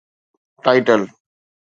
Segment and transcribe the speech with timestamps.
[0.63, 1.01] title